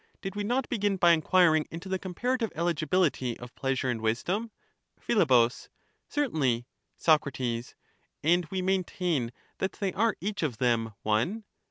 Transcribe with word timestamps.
Did 0.23 0.35
we 0.35 0.43
not 0.43 0.67
begin 0.67 0.97
by 0.97 1.11
enquiring 1.11 1.67
into 1.69 1.87
the 1.87 1.99
comparative 1.99 2.51
eligibility 2.55 3.37
of 3.37 3.53
pleasure 3.53 3.87
and 3.87 4.01
wisdom? 4.01 4.49
Phi, 4.99 5.13
Certainly. 6.09 6.65
Soc, 6.97 7.29
And 8.23 8.47
we 8.49 8.63
maintain 8.63 9.31
that 9.59 9.73
they 9.73 9.93
are 9.93 10.15
each 10.19 10.41
of 10.41 10.57
them 10.57 10.95
one 11.03 11.43